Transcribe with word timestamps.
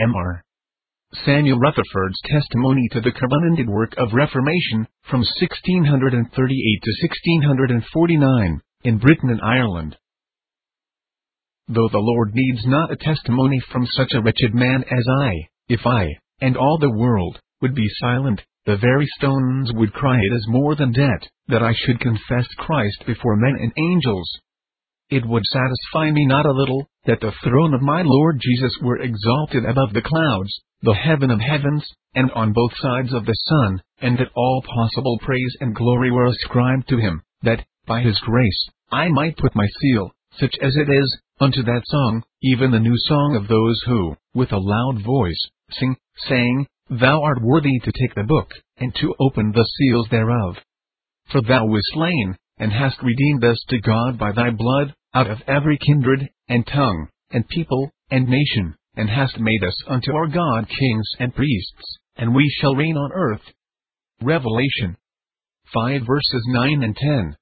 M.R. 0.00 0.42
Samuel 1.26 1.58
Rutherford's 1.58 2.20
testimony 2.24 2.88
to 2.92 3.02
the 3.02 3.12
covenanted 3.12 3.68
work 3.68 3.92
of 3.98 4.14
Reformation, 4.14 4.88
from 5.02 5.20
1638 5.20 6.82
to 6.82 6.90
1649, 7.02 8.60
in 8.84 8.98
Britain 8.98 9.28
and 9.28 9.40
Ireland. 9.42 9.98
Though 11.68 11.88
the 11.92 11.98
Lord 11.98 12.34
needs 12.34 12.64
not 12.64 12.90
a 12.90 12.96
testimony 12.96 13.60
from 13.70 13.86
such 13.86 14.12
a 14.14 14.22
wretched 14.22 14.54
man 14.54 14.84
as 14.90 15.04
I, 15.20 15.48
if 15.68 15.84
I, 15.84 16.16
and 16.40 16.56
all 16.56 16.78
the 16.78 16.96
world, 16.96 17.38
would 17.60 17.74
be 17.74 17.88
silent, 18.00 18.42
the 18.64 18.78
very 18.78 19.06
stones 19.18 19.70
would 19.74 19.92
cry 19.92 20.16
it 20.16 20.32
is 20.34 20.46
more 20.48 20.74
than 20.76 20.92
debt, 20.92 21.28
that 21.48 21.62
I 21.62 21.74
should 21.74 22.00
confess 22.00 22.46
Christ 22.56 23.04
before 23.06 23.36
men 23.36 23.56
and 23.60 23.72
angels. 23.76 24.40
It 25.10 25.26
would 25.26 25.42
satisfy 25.44 26.12
me 26.12 26.24
not 26.24 26.46
a 26.46 26.52
little, 26.52 26.88
that 27.04 27.20
the 27.20 27.32
throne 27.42 27.74
of 27.74 27.82
my 27.82 28.02
Lord 28.02 28.40
Jesus 28.40 28.72
were 28.80 28.98
exalted 28.98 29.64
above 29.64 29.92
the 29.92 30.02
clouds, 30.02 30.60
the 30.82 30.94
heaven 30.94 31.32
of 31.32 31.40
heavens, 31.40 31.84
and 32.14 32.30
on 32.30 32.52
both 32.52 32.70
sides 32.76 33.12
of 33.12 33.26
the 33.26 33.34
sun, 33.34 33.82
and 34.00 34.16
that 34.18 34.30
all 34.36 34.62
possible 34.62 35.18
praise 35.20 35.56
and 35.60 35.74
glory 35.74 36.12
were 36.12 36.26
ascribed 36.26 36.88
to 36.88 36.98
him, 36.98 37.22
that, 37.42 37.66
by 37.86 38.02
his 38.02 38.18
grace, 38.20 38.70
I 38.92 39.08
might 39.08 39.36
put 39.36 39.56
my 39.56 39.66
seal, 39.80 40.12
such 40.38 40.54
as 40.62 40.76
it 40.76 40.88
is, 40.88 41.20
unto 41.40 41.64
that 41.64 41.82
song, 41.86 42.22
even 42.42 42.70
the 42.70 42.78
new 42.78 42.96
song 42.96 43.34
of 43.34 43.48
those 43.48 43.82
who, 43.86 44.16
with 44.32 44.52
a 44.52 44.58
loud 44.58 45.02
voice, 45.04 45.40
sing, 45.70 45.96
saying, 46.28 46.68
Thou 46.88 47.20
art 47.22 47.42
worthy 47.42 47.80
to 47.80 47.92
take 47.92 48.14
the 48.14 48.22
book, 48.22 48.52
and 48.76 48.94
to 48.96 49.14
open 49.18 49.50
the 49.50 49.68
seals 49.76 50.08
thereof. 50.10 50.56
For 51.32 51.42
thou 51.42 51.66
wast 51.66 51.86
slain, 51.94 52.36
and 52.58 52.72
hast 52.72 53.02
redeemed 53.02 53.44
us 53.44 53.60
to 53.70 53.80
God 53.80 54.18
by 54.18 54.32
thy 54.32 54.50
blood, 54.50 54.94
out 55.14 55.30
of 55.30 55.38
every 55.46 55.78
kindred, 55.78 56.28
and 56.48 56.66
tongue, 56.66 57.08
and 57.30 57.48
people, 57.48 57.90
and 58.10 58.28
nation, 58.28 58.74
and 58.96 59.08
hast 59.08 59.38
made 59.38 59.64
us 59.64 59.76
unto 59.88 60.12
our 60.12 60.26
God 60.26 60.68
kings 60.68 61.08
and 61.18 61.34
priests, 61.34 61.98
and 62.16 62.34
we 62.34 62.52
shall 62.60 62.74
reign 62.74 62.96
on 62.96 63.10
earth. 63.12 63.42
Revelation 64.22 64.96
5 65.72 66.02
verses 66.06 66.42
9 66.48 66.82
and 66.82 66.96
10. 66.96 67.36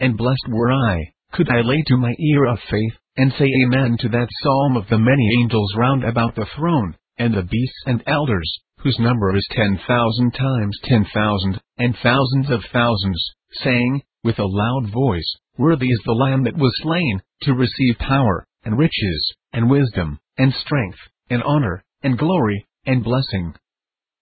And 0.00 0.16
blessed 0.16 0.48
were 0.48 0.72
I, 0.72 1.12
could 1.32 1.48
I 1.48 1.60
lay 1.60 1.82
to 1.86 1.96
my 1.96 2.14
ear 2.18 2.46
of 2.46 2.58
faith, 2.70 2.94
and 3.16 3.32
say 3.38 3.46
Amen 3.64 3.96
to 4.00 4.08
that 4.08 4.28
psalm 4.42 4.76
of 4.76 4.88
the 4.88 4.98
many 4.98 5.40
angels 5.40 5.72
round 5.76 6.04
about 6.04 6.34
the 6.34 6.46
throne, 6.56 6.96
and 7.18 7.34
the 7.34 7.42
beasts 7.42 7.82
and 7.86 8.02
elders, 8.06 8.50
whose 8.78 8.98
number 8.98 9.36
is 9.36 9.46
ten 9.52 9.78
thousand 9.86 10.32
times 10.32 10.78
ten 10.84 11.06
thousand, 11.14 11.60
and 11.78 11.96
thousands 12.02 12.50
of 12.50 12.62
thousands, 12.72 13.22
saying, 13.52 14.02
with 14.24 14.38
a 14.38 14.44
loud 14.44 14.90
voice, 14.92 15.36
Worthy 15.58 15.90
is 15.90 16.00
the 16.04 16.12
Lamb 16.12 16.44
that 16.44 16.56
was 16.56 16.72
slain, 16.82 17.20
to 17.42 17.52
receive 17.52 17.98
power, 17.98 18.46
and 18.64 18.78
riches, 18.78 19.34
and 19.52 19.68
wisdom, 19.68 20.18
and 20.38 20.54
strength, 20.54 20.98
and 21.28 21.42
honor, 21.42 21.84
and 22.02 22.16
glory, 22.16 22.66
and 22.86 23.04
blessing. 23.04 23.54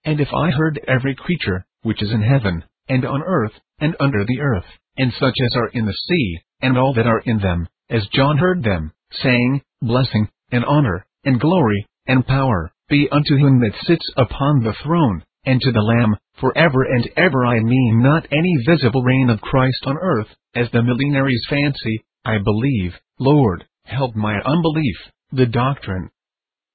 And 0.05 0.21
if 0.21 0.29
I 0.35 0.51
heard 0.51 0.81
every 0.89 1.15
creature, 1.15 1.67
which 1.83 2.03
is 2.03 2.11
in 2.11 2.23
heaven, 2.23 2.65
and 2.89 3.05
on 3.05 3.23
earth, 3.23 3.53
and 3.79 3.95
under 4.01 4.25
the 4.25 4.41
earth, 4.41 4.67
and 4.97 5.13
such 5.13 5.37
as 5.41 5.57
are 5.57 5.69
in 5.69 5.87
the 5.87 5.97
sea, 6.09 6.41
and 6.63 6.77
all 6.77 6.95
that 6.95 7.07
are 7.07 7.21
in 7.21 7.39
them, 7.39 7.69
as 7.89 8.09
John 8.09 8.39
heard 8.39 8.65
them, 8.65 8.93
saying, 9.13 9.63
Blessing, 9.81 10.29
and 10.51 10.65
honor, 10.65 11.07
and 11.25 11.41
glory, 11.41 11.87
and 12.07 12.27
power, 12.27 12.73
be 12.89 13.09
unto 13.11 13.37
him 13.37 13.61
that 13.61 13.87
sits 13.87 14.11
upon 14.17 14.65
the 14.65 14.75
throne, 14.83 15.23
and 15.45 15.61
to 15.61 15.71
the 15.71 15.81
Lamb, 15.81 16.17
for 16.41 16.57
ever 16.57 16.83
and 16.85 17.09
ever 17.17 17.45
I 17.45 17.61
mean 17.61 18.03
not 18.03 18.27
any 18.33 18.57
visible 18.67 19.03
reign 19.03 19.29
of 19.31 19.41
Christ 19.41 19.85
on 19.85 19.99
earth, 20.01 20.29
as 20.55 20.71
the 20.73 20.83
millenaries 20.83 21.47
fancy, 21.49 22.03
I 22.25 22.39
believe, 22.39 22.95
Lord, 23.19 23.65
help 23.85 24.17
my 24.17 24.41
unbelief, 24.41 24.97
the 25.33 25.47
doctrine 25.47 26.11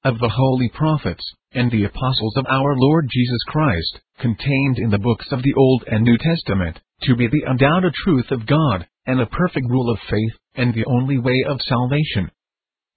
of 0.04 0.18
the 0.18 0.28
holy 0.28 0.68
prophets, 0.68 1.24
and 1.52 1.70
the 1.70 1.84
apostles 1.84 2.36
of 2.36 2.46
our 2.48 2.76
Lord 2.76 3.08
Jesus 3.10 3.42
Christ, 3.48 3.98
contained 4.20 4.78
in 4.78 4.90
the 4.90 4.98
books 4.98 5.26
of 5.32 5.42
the 5.42 5.54
Old 5.54 5.84
and 5.88 6.04
New 6.04 6.16
Testament, 6.18 6.78
to 7.02 7.16
be 7.16 7.26
the 7.26 7.44
undoubted 7.46 7.92
truth 8.04 8.30
of 8.30 8.46
God, 8.46 8.86
and 9.06 9.20
a 9.20 9.26
perfect 9.26 9.66
rule 9.68 9.90
of 9.90 9.98
faith, 10.08 10.38
and 10.54 10.72
the 10.72 10.84
only 10.86 11.18
way 11.18 11.44
of 11.48 11.60
salvation 11.62 12.30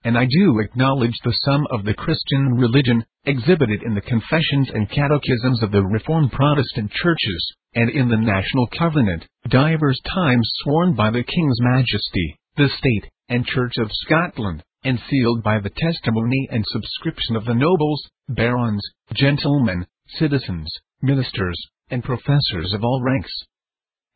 and 0.03 0.17
I 0.17 0.25
do 0.25 0.59
acknowledge 0.59 1.15
the 1.23 1.35
sum 1.43 1.67
of 1.71 1.83
the 1.83 1.93
Christian 1.93 2.55
religion, 2.55 3.05
exhibited 3.25 3.83
in 3.83 3.95
the 3.95 4.01
confessions 4.01 4.69
and 4.73 4.89
catechisms 4.89 5.61
of 5.61 5.71
the 5.71 5.83
Reformed 5.83 6.31
Protestant 6.31 6.91
churches, 6.91 7.53
and 7.75 7.89
in 7.89 8.09
the 8.09 8.17
National 8.17 8.67
Covenant, 8.67 9.25
divers 9.47 9.99
times 10.05 10.49
sworn 10.63 10.95
by 10.95 11.11
the 11.11 11.23
King's 11.23 11.57
Majesty, 11.61 12.39
the 12.55 12.69
State, 12.69 13.11
and 13.27 13.45
Church 13.45 13.73
of 13.77 13.91
Scotland, 13.91 14.63
and 14.83 14.99
sealed 15.09 15.43
by 15.43 15.59
the 15.59 15.69
testimony 15.69 16.47
and 16.51 16.63
subscription 16.67 17.35
of 17.35 17.45
the 17.45 17.53
nobles, 17.53 18.01
barons, 18.29 18.81
gentlemen, 19.13 19.85
citizens, 20.17 20.71
ministers, 21.01 21.59
and 21.89 22.03
professors 22.03 22.73
of 22.73 22.83
all 22.83 23.01
ranks. 23.03 23.31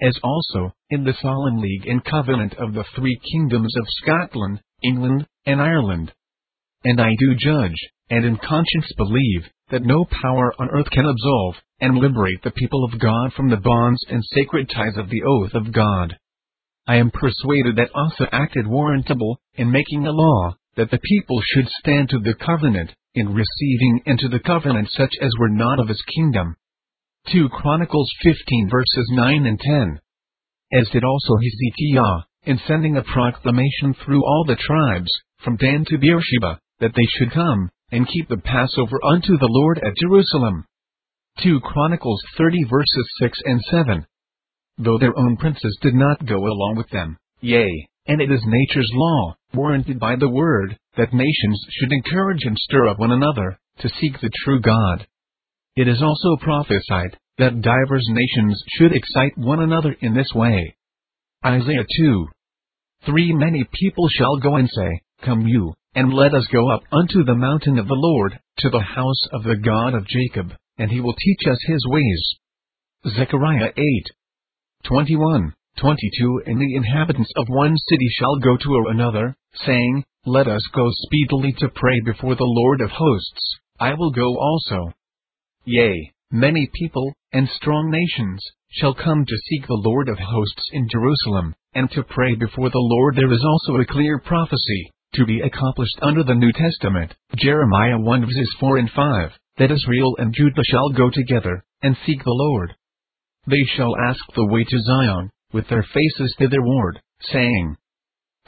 As 0.04 0.20
also, 0.22 0.76
in 0.90 1.06
the 1.06 1.14
solemn 1.22 1.60
league 1.60 1.88
and 1.88 2.04
covenant 2.04 2.56
of 2.56 2.74
the 2.74 2.84
three 2.94 3.18
kingdoms 3.32 3.74
of 3.78 3.88
Scotland, 4.02 4.60
England, 4.84 5.26
and 5.46 5.62
Ireland. 5.62 6.12
And 6.84 7.00
I 7.00 7.16
do 7.18 7.34
judge, 7.36 7.78
and 8.10 8.26
in 8.26 8.36
conscience 8.36 8.92
believe, 8.98 9.46
that 9.72 9.86
no 9.86 10.04
power 10.04 10.54
on 10.60 10.70
earth 10.72 10.90
can 10.92 11.06
absolve, 11.06 11.56
and 11.80 11.98
liberate 11.98 12.44
the 12.44 12.52
people 12.52 12.84
of 12.84 13.00
God 13.00 13.32
from 13.32 13.50
the 13.50 13.56
bonds 13.56 14.04
and 14.10 14.22
sacred 14.34 14.70
ties 14.70 14.98
of 14.98 15.10
the 15.10 15.24
oath 15.24 15.54
of 15.54 15.72
God. 15.72 16.18
I 16.86 16.98
am 16.98 17.10
persuaded 17.10 17.78
that 17.78 17.96
Asa 17.96 18.28
acted 18.34 18.66
warrantable, 18.66 19.38
in 19.56 19.72
making 19.72 20.06
a 20.06 20.12
law, 20.12 20.58
that 20.76 20.92
the 20.92 21.00
people 21.00 21.42
should 21.42 21.70
stand 21.80 22.10
to 22.10 22.20
the 22.20 22.34
covenant, 22.34 22.94
in 23.16 23.34
receiving 23.34 24.02
into 24.06 24.28
the 24.28 24.40
covenant 24.40 24.90
such 24.92 25.14
as 25.22 25.32
were 25.40 25.48
not 25.48 25.80
of 25.80 25.88
his 25.88 26.04
kingdom. 26.14 26.58
2 27.32 27.48
Chronicles 27.50 28.10
15 28.22 28.70
verses 28.70 29.10
9 29.12 29.46
and 29.46 29.60
10. 29.60 30.00
As 30.74 30.90
did 30.90 31.06
also 31.06 31.34
Hezekiah, 31.38 32.26
in 32.44 32.60
sending 32.68 32.98
a 32.98 33.04
proclamation 33.04 33.94
through 33.94 34.26
all 34.26 34.44
the 34.46 34.58
tribes, 34.58 35.10
from 35.44 35.56
Dan 35.56 35.86
to 35.88 35.98
Beersheba, 35.98 36.60
that 36.80 36.92
they 36.96 37.08
should 37.18 37.32
come, 37.32 37.70
and 37.92 38.08
keep 38.08 38.28
the 38.28 38.38
Passover 38.38 39.00
unto 39.06 39.38
the 39.38 39.48
Lord 39.50 39.78
at 39.78 39.96
Jerusalem. 40.02 40.66
2 41.44 41.62
Chronicles 41.62 42.22
30 42.38 42.66
verses 42.70 43.08
6 43.22 43.40
and 43.46 43.62
7. 43.72 44.06
Though 44.80 44.98
their 44.98 45.18
own 45.18 45.38
princes 45.38 45.78
did 45.82 45.94
not 45.94 46.26
go 46.26 46.36
along 46.36 46.76
with 46.76 46.90
them, 46.90 47.18
yea, 47.40 47.88
and 48.06 48.22
it 48.22 48.32
is 48.32 48.42
nature's 48.46 48.92
law, 48.94 49.36
warranted 49.54 49.98
by 49.98 50.18
the 50.18 50.30
word, 50.30 50.78
that 50.98 51.14
nations 51.14 51.66
should 51.70 51.94
encourage 51.94 52.44
and 52.44 52.58
stir 52.58 52.90
up 52.90 53.00
one 53.00 53.12
another, 53.12 53.58
to 53.80 53.90
seek 54.02 54.20
the 54.20 54.32
true 54.44 54.60
God. 54.60 55.08
It 55.76 55.88
is 55.88 56.04
also 56.04 56.38
prophesied, 56.40 57.18
that 57.40 57.62
divers 57.62 58.06
nations 58.10 58.64
should 58.78 58.94
excite 58.94 59.36
one 59.38 59.60
another 59.60 59.96
in 60.02 60.14
this 60.14 60.32
way. 60.36 60.76
Isaiah 61.44 61.86
2. 61.98 62.28
3 63.06 63.34
Many 63.34 63.66
people 63.74 64.08
shall 64.08 64.38
go 64.38 64.56
and 64.56 64.70
say, 64.70 65.02
Come 65.24 65.48
you, 65.48 65.74
and 65.96 66.14
let 66.14 66.36
us 66.36 66.46
go 66.52 66.70
up 66.70 66.84
unto 66.92 67.24
the 67.24 67.36
mountain 67.36 67.80
of 67.80 67.88
the 67.88 67.96
Lord, 67.98 68.40
to 68.60 68.70
the 68.70 68.82
house 68.82 69.28
of 69.32 69.44
the 69.44 69.58
God 69.58 69.96
of 69.96 70.08
Jacob, 70.08 70.54
and 70.78 70.92
he 70.92 71.02
will 71.02 71.16
teach 71.16 71.48
us 71.50 71.60
his 71.66 71.84
ways. 71.88 72.36
Zechariah 73.16 73.72
8. 73.76 73.84
21, 74.86 75.54
22 75.78 76.42
And 76.46 76.62
the 76.62 76.76
inhabitants 76.76 77.32
of 77.36 77.48
one 77.50 77.76
city 77.90 78.08
shall 78.20 78.38
go 78.38 78.58
to 78.58 78.86
another, 78.90 79.36
saying, 79.66 80.04
Let 80.26 80.48
us 80.48 80.62
go 80.74 80.88
speedily 81.06 81.54
to 81.60 81.70
pray 81.70 82.00
before 82.06 82.36
the 82.36 82.46
Lord 82.46 82.82
of 82.82 82.92
hosts, 82.92 83.58
I 83.80 83.96
will 83.96 84.12
go 84.12 84.38
also. 84.38 84.94
Yea, 85.66 86.12
many 86.30 86.70
people, 86.74 87.14
and 87.32 87.48
strong 87.48 87.90
nations, 87.90 88.44
shall 88.70 88.94
come 88.94 89.26
to 89.26 89.38
seek 89.48 89.66
the 89.66 89.82
Lord 89.86 90.10
of 90.10 90.20
hosts 90.20 90.70
in 90.74 90.90
Jerusalem, 90.90 91.56
and 91.74 91.90
to 91.92 92.04
pray 92.04 92.36
before 92.36 92.70
the 92.70 92.80
Lord. 92.80 93.16
There 93.16 93.32
is 93.32 93.46
also 93.46 93.80
a 93.80 93.86
clear 93.86 94.20
prophecy, 94.20 94.92
to 95.16 95.26
be 95.26 95.40
accomplished 95.40 95.98
under 96.02 96.24
the 96.24 96.36
New 96.36 96.52
Testament, 96.52 97.14
Jeremiah 97.38 97.98
1 97.98 98.22
verses 98.26 98.56
4 98.60 98.78
and 98.78 98.90
5, 98.92 99.32
that 99.60 99.72
Israel 99.72 100.16
and 100.18 100.34
Judah 100.34 100.64
shall 100.66 100.90
go 100.90 101.10
together, 101.10 101.64
and 101.82 101.96
seek 102.06 102.24
the 102.24 102.32
Lord. 102.32 102.76
They 103.48 103.64
shall 103.78 103.96
ask 104.10 104.20
the 104.36 104.48
way 104.48 104.66
to 104.66 104.80
Zion, 104.80 105.30
with 105.54 105.70
their 105.70 105.84
faces 105.84 106.36
thitherward, 106.38 107.02
saying, 107.22 107.78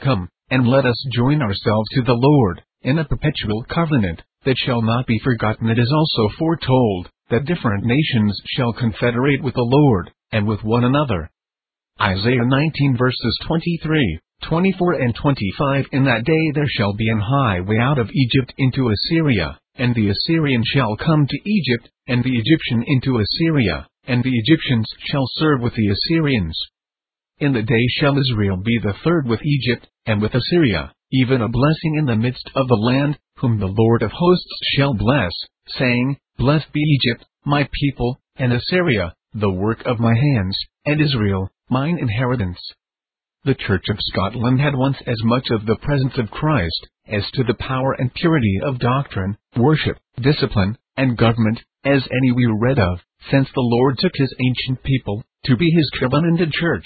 Come, 0.02 0.28
and 0.50 0.68
let 0.68 0.84
us 0.84 1.06
join 1.14 1.40
ourselves 1.40 1.88
to 1.92 2.02
the 2.02 2.18
Lord, 2.18 2.62
in 2.82 2.98
a 2.98 3.04
perpetual 3.04 3.64
covenant, 3.68 4.22
that 4.46 4.56
shall 4.56 4.80
not 4.80 5.06
be 5.06 5.20
forgotten. 5.22 5.68
It 5.68 5.78
is 5.78 5.92
also 5.92 6.34
foretold, 6.38 7.10
that 7.30 7.44
different 7.44 7.84
nations 7.84 8.40
shall 8.56 8.72
confederate 8.72 9.42
with 9.42 9.54
the 9.54 9.68
Lord, 9.68 10.10
and 10.32 10.46
with 10.46 10.62
one 10.62 10.84
another. 10.84 11.30
Isaiah 12.00 12.44
19 12.44 12.96
verses 12.96 13.38
23, 13.46 14.20
24 14.44 14.92
and 14.94 15.14
25 15.14 15.86
In 15.92 16.04
that 16.04 16.24
day 16.24 16.52
there 16.54 16.68
shall 16.68 16.94
be 16.94 17.08
an 17.08 17.20
highway 17.20 17.78
out 17.80 17.98
of 17.98 18.10
Egypt 18.12 18.54
into 18.58 18.90
Assyria, 18.90 19.58
and 19.74 19.94
the 19.94 20.10
Assyrian 20.10 20.62
shall 20.64 20.96
come 20.96 21.26
to 21.26 21.50
Egypt, 21.50 21.90
and 22.06 22.22
the 22.22 22.38
Egyptian 22.38 22.84
into 22.86 23.18
Assyria, 23.18 23.86
and 24.06 24.22
the 24.22 24.32
Egyptians 24.32 24.86
shall 25.10 25.26
serve 25.34 25.60
with 25.62 25.74
the 25.74 25.88
Assyrians. 25.88 26.56
In 27.38 27.52
the 27.52 27.62
day 27.62 27.86
shall 27.98 28.18
Israel 28.18 28.58
be 28.58 28.78
the 28.78 28.94
third 29.04 29.26
with 29.26 29.40
Egypt, 29.42 29.88
and 30.06 30.22
with 30.22 30.34
Assyria, 30.34 30.92
even 31.10 31.42
a 31.42 31.48
blessing 31.48 31.96
in 31.98 32.06
the 32.06 32.16
midst 32.16 32.48
of 32.54 32.68
the 32.68 32.74
land, 32.74 33.18
whom 33.38 33.58
the 33.58 33.66
Lord 33.66 34.02
of 34.02 34.10
hosts 34.12 34.58
shall 34.76 34.94
bless, 34.94 35.32
saying, 35.68 36.16
Blessed 36.38 36.72
be 36.72 36.80
Egypt, 36.80 37.24
my 37.44 37.68
people, 37.80 38.18
and 38.36 38.52
Assyria, 38.52 39.14
the 39.34 39.50
work 39.50 39.82
of 39.84 40.00
my 40.00 40.14
hands, 40.14 40.56
and 40.84 41.00
Israel, 41.00 41.50
mine 41.68 41.98
inheritance. 41.98 42.58
The 43.44 43.54
Church 43.54 43.84
of 43.90 43.98
Scotland 44.00 44.60
had 44.60 44.74
once 44.74 44.96
as 45.06 45.22
much 45.22 45.48
of 45.50 45.66
the 45.66 45.76
presence 45.76 46.18
of 46.18 46.30
Christ, 46.30 46.88
as 47.06 47.22
to 47.34 47.44
the 47.44 47.54
power 47.54 47.92
and 47.92 48.12
purity 48.12 48.58
of 48.62 48.78
doctrine, 48.78 49.36
worship, 49.56 49.98
discipline, 50.20 50.78
and 50.96 51.16
government, 51.16 51.62
as 51.84 52.02
any 52.10 52.32
we 52.32 52.46
read 52.46 52.78
of, 52.78 52.98
since 53.30 53.48
the 53.54 53.60
Lord 53.60 53.98
took 53.98 54.12
his 54.14 54.34
ancient 54.40 54.82
people, 54.82 55.22
to 55.44 55.56
be 55.56 55.70
his 55.70 55.90
covenanted 56.00 56.52
church. 56.52 56.84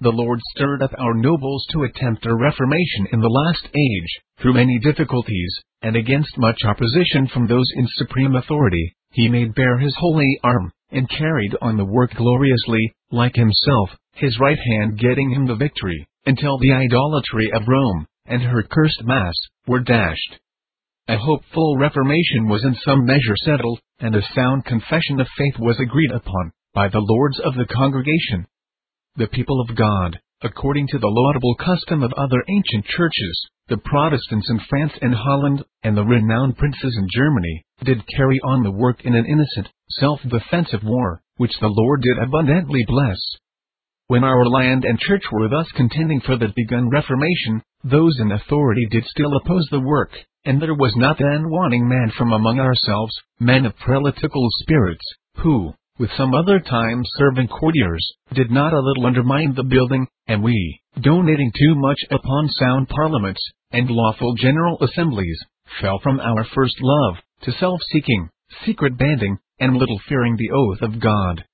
The 0.00 0.12
Lord 0.12 0.38
stirred 0.54 0.80
up 0.80 0.92
our 0.96 1.14
nobles 1.14 1.66
to 1.70 1.82
attempt 1.82 2.24
a 2.24 2.32
reformation 2.32 3.08
in 3.12 3.18
the 3.18 3.28
last 3.28 3.66
age, 3.74 4.20
through 4.38 4.52
many 4.52 4.78
difficulties, 4.78 5.52
and 5.82 5.96
against 5.96 6.38
much 6.38 6.62
opposition 6.64 7.26
from 7.26 7.48
those 7.48 7.66
in 7.74 7.84
supreme 7.96 8.36
authority, 8.36 8.94
he 9.10 9.28
made 9.28 9.56
bare 9.56 9.76
his 9.76 9.96
holy 9.98 10.38
arm, 10.44 10.70
and 10.92 11.10
carried 11.10 11.56
on 11.60 11.76
the 11.76 11.84
work 11.84 12.14
gloriously, 12.14 12.92
like 13.10 13.34
himself, 13.34 13.90
his 14.12 14.38
right 14.38 14.58
hand 14.58 15.00
getting 15.00 15.30
him 15.30 15.46
the 15.48 15.56
victory, 15.56 16.06
until 16.26 16.58
the 16.58 16.72
idolatry 16.72 17.50
of 17.52 17.66
Rome, 17.66 18.06
and 18.24 18.40
her 18.40 18.62
cursed 18.62 19.02
mass, 19.02 19.34
were 19.66 19.80
dashed. 19.80 20.38
A 21.08 21.16
hopeful 21.18 21.76
reformation 21.76 22.46
was 22.48 22.64
in 22.64 22.76
some 22.84 23.04
measure 23.04 23.36
settled, 23.42 23.80
and 23.98 24.14
a 24.14 24.22
sound 24.32 24.64
confession 24.64 25.18
of 25.18 25.26
faith 25.36 25.58
was 25.58 25.80
agreed 25.80 26.12
upon, 26.12 26.52
by 26.72 26.86
the 26.86 27.00
lords 27.00 27.40
of 27.40 27.54
the 27.56 27.66
congregation. 27.66 28.46
The 29.16 29.26
people 29.26 29.60
of 29.60 29.74
God, 29.74 30.20
according 30.42 30.86
to 30.88 30.98
the 30.98 31.08
laudable 31.08 31.54
custom 31.56 32.02
of 32.02 32.12
other 32.12 32.44
ancient 32.48 32.84
churches, 32.84 33.48
the 33.68 33.76
Protestants 33.76 34.48
in 34.48 34.60
France 34.68 34.92
and 35.02 35.14
Holland, 35.14 35.64
and 35.82 35.96
the 35.96 36.04
renowned 36.04 36.56
princes 36.56 36.96
in 36.96 37.08
Germany, 37.12 37.64
did 37.84 38.06
carry 38.06 38.40
on 38.40 38.62
the 38.62 38.70
work 38.70 39.04
in 39.04 39.14
an 39.14 39.26
innocent, 39.26 39.68
self-defensive 39.90 40.84
war, 40.84 41.20
which 41.36 41.58
the 41.60 41.68
Lord 41.68 42.02
did 42.02 42.18
abundantly 42.18 42.84
bless. 42.86 43.18
When 44.06 44.24
our 44.24 44.46
land 44.46 44.84
and 44.84 44.98
church 44.98 45.24
were 45.32 45.48
thus 45.48 45.70
contending 45.72 46.20
for 46.20 46.36
the 46.36 46.52
begun 46.54 46.88
Reformation, 46.88 47.62
those 47.84 48.18
in 48.20 48.32
authority 48.32 48.86
did 48.90 49.04
still 49.04 49.36
oppose 49.36 49.66
the 49.70 49.80
work, 49.80 50.12
and 50.44 50.62
there 50.62 50.74
was 50.74 50.94
not 50.96 51.18
then 51.18 51.50
wanting 51.50 51.88
man 51.88 52.12
from 52.16 52.32
among 52.32 52.58
ourselves, 52.58 53.12
men 53.38 53.66
of 53.66 53.76
prelatical 53.76 54.48
spirits, 54.62 55.04
who, 55.36 55.74
with 55.98 56.10
some 56.16 56.34
other 56.34 56.60
time 56.60 57.02
serving 57.16 57.48
courtiers, 57.48 58.06
did 58.32 58.50
not 58.50 58.72
a 58.72 58.80
little 58.80 59.06
undermine 59.06 59.54
the 59.54 59.64
building, 59.64 60.06
and 60.26 60.42
we, 60.42 60.80
donating 61.00 61.50
too 61.52 61.74
much 61.74 61.98
upon 62.10 62.48
sound 62.48 62.88
parliaments, 62.88 63.40
and 63.72 63.90
lawful 63.90 64.34
general 64.34 64.78
assemblies, 64.80 65.38
fell 65.80 65.98
from 66.02 66.20
our 66.20 66.44
first 66.54 66.76
love, 66.80 67.16
to 67.42 67.52
self-seeking, 67.52 68.28
secret 68.64 68.96
banding, 68.96 69.38
and 69.60 69.76
little 69.76 70.00
fearing 70.08 70.36
the 70.36 70.50
oath 70.50 70.82
of 70.82 71.00
God. 71.00 71.44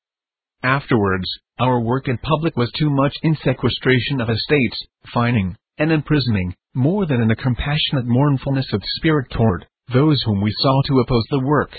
Afterwards, 0.63 1.27
our 1.59 1.81
work 1.81 2.09
in 2.09 2.19
public 2.19 2.57
was 2.57 2.73
too 2.79 2.91
much 2.91 3.15
in 3.23 3.37
sequestration 3.45 4.21
of 4.21 4.31
estates, 4.31 4.87
fining, 5.13 5.57
and 5.79 5.91
imprisoning, 5.91 6.55
more 6.75 7.07
than 7.07 7.21
in 7.21 7.31
a 7.31 7.37
compassionate 7.37 8.07
mournfulness 8.07 8.73
of 8.73 8.83
spirit 8.97 9.31
toward 9.31 9.67
those 9.93 10.23
whom 10.25 10.41
we 10.41 10.53
saw 10.59 10.83
to 10.83 11.01
oppose 11.01 11.25
the 11.31 11.41
work. 11.41 11.71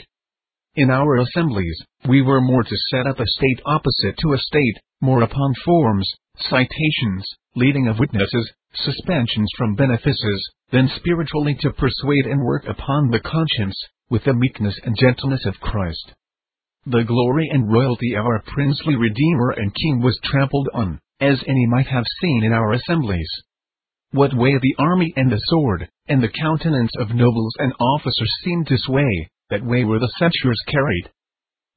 In 0.76 0.90
our 0.90 1.18
assemblies, 1.18 1.82
we 2.08 2.22
were 2.22 2.42
more 2.42 2.64
to 2.64 2.78
set 2.92 3.08
up 3.08 3.20
a 3.20 3.26
state 3.26 3.62
opposite 3.66 4.18
to 4.20 4.34
a 4.34 4.38
state, 4.38 4.78
more 5.02 5.22
upon 5.24 5.54
forms, 5.66 6.10
citations, 6.38 7.26
leading 7.56 7.88
of 7.88 8.00
witnesses, 8.00 8.52
suspensions 8.74 9.50
from 9.58 9.76
benefices, 9.76 10.50
than 10.72 10.90
spiritually 10.98 11.56
to 11.62 11.72
persuade 11.72 12.26
and 12.26 12.44
work 12.44 12.66
upon 12.68 13.10
the 13.10 13.20
conscience, 13.20 13.76
with 14.10 14.24
the 14.24 14.34
meekness 14.34 14.80
and 14.84 14.96
gentleness 15.00 15.46
of 15.46 15.60
Christ. 15.60 16.14
The 16.86 17.04
glory 17.04 17.50
and 17.52 17.72
royalty 17.72 18.14
of 18.14 18.26
our 18.26 18.44
princely 18.46 18.96
Redeemer 18.96 19.52
and 19.52 19.74
King 19.74 20.02
was 20.02 20.20
trampled 20.24 20.70
on, 20.74 21.00
as 21.20 21.44
any 21.48 21.66
might 21.68 21.88
have 21.88 22.04
seen 22.22 22.44
in 22.44 22.54
our 22.54 22.74
assemblies. 22.74 23.30
What 24.12 24.36
way 24.36 24.58
the 24.58 24.76
army 24.78 25.12
and 25.16 25.32
the 25.32 25.42
sword, 25.46 25.90
and 26.08 26.22
the 26.22 26.30
countenance 26.30 26.92
of 27.00 27.16
nobles 27.16 27.54
and 27.58 27.74
officers 27.80 28.32
seemed 28.44 28.68
to 28.68 28.78
sway, 28.78 29.30
that 29.50 29.66
way 29.66 29.84
were 29.84 30.00
the 30.00 30.12
censures 30.20 30.62
carried. 30.68 31.10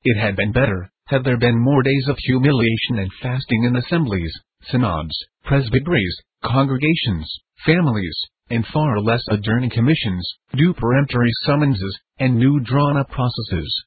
It 0.04 0.16
had 0.20 0.36
been 0.36 0.52
better, 0.52 0.90
had 1.06 1.24
there 1.24 1.38
been 1.38 1.58
more 1.58 1.82
days 1.82 2.06
of 2.08 2.16
humiliation 2.18 2.98
and 2.98 3.10
fasting 3.20 3.64
in 3.64 3.74
assemblies, 3.74 4.32
synods, 4.62 5.16
presbyteries, 5.44 6.16
congregations, 6.44 7.28
families, 7.66 8.16
and 8.50 8.66
far 8.66 9.00
less 9.00 9.22
adjourning 9.28 9.70
commissions, 9.70 10.26
due 10.54 10.72
peremptory 10.72 11.32
summonses, 11.44 11.98
and 12.18 12.36
new 12.36 12.60
drawn-up 12.60 13.10
processes. 13.10 13.84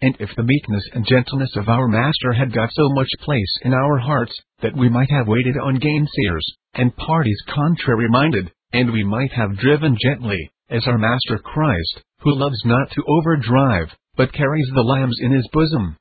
And 0.00 0.16
if 0.18 0.34
the 0.34 0.42
meekness 0.42 0.88
and 0.94 1.06
gentleness 1.06 1.54
of 1.56 1.68
our 1.68 1.88
Master 1.88 2.32
had 2.32 2.52
got 2.52 2.70
so 2.72 2.88
much 2.90 3.08
place 3.20 3.58
in 3.62 3.74
our 3.74 3.98
hearts, 3.98 4.40
that 4.60 4.76
we 4.76 4.88
might 4.88 5.10
have 5.10 5.28
waited 5.28 5.56
on 5.56 5.78
gainsayers, 5.78 6.44
and 6.74 6.96
parties 6.96 7.40
contrary 7.48 8.08
minded, 8.08 8.50
and 8.72 8.92
we 8.92 9.04
might 9.04 9.32
have 9.32 9.58
driven 9.58 9.96
gently, 10.02 10.50
as 10.70 10.86
our 10.86 10.98
Master 10.98 11.38
Christ, 11.38 12.00
who 12.20 12.34
loves 12.34 12.60
not 12.64 12.90
to 12.92 13.04
overdrive, 13.06 13.94
but 14.16 14.32
carries 14.32 14.70
the 14.74 14.82
lambs 14.82 15.18
in 15.20 15.32
his 15.32 15.48
bosom. 15.52 15.96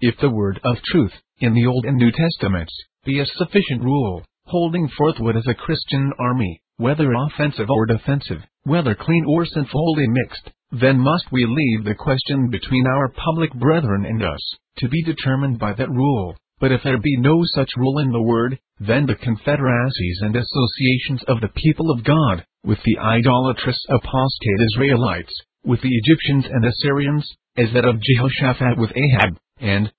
If 0.00 0.18
the 0.18 0.30
word 0.30 0.60
of 0.64 0.76
truth, 0.84 1.12
in 1.38 1.54
the 1.54 1.66
Old 1.66 1.84
and 1.84 1.96
New 1.96 2.12
Testaments, 2.12 2.72
be 3.04 3.20
a 3.20 3.26
sufficient 3.26 3.82
rule, 3.82 4.22
holding 4.46 4.88
forth 4.88 5.18
what 5.18 5.36
is 5.36 5.46
a 5.48 5.54
Christian 5.54 6.12
army, 6.18 6.60
whether 6.76 7.12
offensive 7.12 7.70
or 7.70 7.86
defensive, 7.86 8.42
whether 8.64 8.94
clean 8.94 9.24
or 9.26 9.46
sinfully 9.46 10.06
mixed, 10.08 10.50
then 10.72 10.98
must 10.98 11.30
we 11.30 11.46
leave 11.46 11.84
the 11.84 11.94
question 11.94 12.50
between 12.50 12.86
our 12.86 13.08
public 13.08 13.52
brethren 13.54 14.04
and 14.04 14.22
us, 14.22 14.56
to 14.78 14.88
be 14.88 15.02
determined 15.04 15.58
by 15.58 15.72
that 15.72 15.90
rule. 15.90 16.36
But 16.58 16.72
if 16.72 16.82
there 16.82 16.98
be 16.98 17.16
no 17.18 17.44
such 17.54 17.70
rule 17.76 17.98
in 17.98 18.10
the 18.10 18.22
Word, 18.22 18.58
then 18.80 19.06
the 19.06 19.14
confederacies 19.14 20.18
and 20.22 20.34
associations 20.34 21.22
of 21.28 21.40
the 21.40 21.52
people 21.54 21.90
of 21.90 22.04
God, 22.04 22.44
with 22.64 22.78
the 22.84 22.98
idolatrous 22.98 23.78
apostate 23.88 24.60
Israelites, 24.72 25.32
with 25.66 25.80
the 25.82 25.90
Egyptians 25.90 26.46
and 26.50 26.64
Assyrians, 26.64 27.28
as 27.58 27.68
that 27.74 27.84
of 27.84 28.00
Jehoshaphat 28.00 28.78
with 28.78 28.92
Ahab, 28.96 29.36
and 29.58 29.92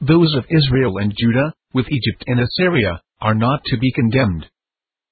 those 0.00 0.34
of 0.34 0.44
Israel 0.50 0.98
and 0.98 1.14
Judah, 1.16 1.54
with 1.72 1.86
Egypt 1.90 2.24
and 2.26 2.40
Assyria, 2.40 3.00
are 3.20 3.34
not 3.34 3.64
to 3.66 3.78
be 3.78 3.92
condemned. 3.92 4.46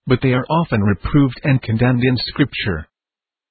But 0.07 0.21
they 0.23 0.33
are 0.33 0.45
often 0.51 0.83
reproved 0.83 1.41
and 1.45 1.63
condemned 1.63 2.05
in 2.05 2.17
Scripture. 2.17 2.89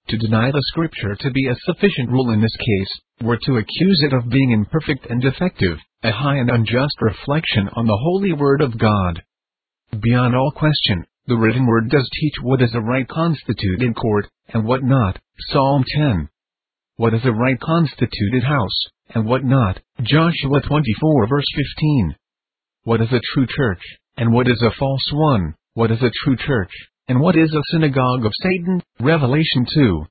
To 0.10 0.18
deny 0.18 0.52
the 0.52 0.64
Scripture 0.68 1.16
to 1.16 1.32
be 1.32 1.48
a 1.48 1.56
sufficient 1.64 2.10
rule 2.10 2.30
in 2.32 2.42
this 2.42 2.56
case, 2.58 3.02
were 3.22 3.40
to 3.46 3.58
accuse 3.58 4.04
it 4.06 4.14
of 4.14 4.30
being 4.30 4.52
imperfect 4.52 5.08
and 5.10 5.22
defective, 5.22 5.78
a 6.04 6.12
high 6.12 6.36
and 6.36 6.50
unjust 6.50 6.96
reflection 7.00 7.70
on 7.74 7.88
the 7.88 7.98
holy 7.98 8.34
word 8.34 8.62
of 8.62 8.78
God. 8.78 9.24
Beyond 9.98 10.36
all 10.36 10.52
question, 10.52 11.06
the 11.26 11.38
written 11.38 11.66
word 11.66 11.90
does 11.90 12.10
teach 12.20 12.34
what 12.42 12.62
is 12.62 12.76
a 12.76 12.82
right 12.82 13.08
constituted 13.08 13.96
court, 13.96 14.28
and 14.50 14.66
what 14.66 14.84
not. 14.84 15.20
Psalm 15.50 15.86
10. 15.96 16.30
What 16.96 17.16
is 17.16 17.26
a 17.26 17.32
right 17.32 17.60
constituted 17.60 18.44
house, 18.44 18.78
and 19.16 19.26
what 19.26 19.44
not. 19.44 19.80
Joshua 20.04 20.62
24 20.62 21.28
verse 21.28 21.46
15. 21.56 22.16
What 22.84 23.02
is 23.02 23.12
a 23.12 23.20
true 23.34 23.48
church, 23.48 23.82
and 24.16 24.32
what 24.32 24.48
is 24.48 24.62
a 24.62 24.78
false 24.78 25.10
one? 25.12 25.56
What 25.74 25.90
is 25.90 26.04
a 26.04 26.12
true 26.24 26.38
church, 26.38 26.72
and 27.08 27.20
what 27.20 27.36
is 27.36 27.52
a 27.52 27.64
synagogue 27.72 28.28
of 28.28 28.32
Satan? 28.44 28.84
Revelation 29.00 29.66
2. 29.74 30.06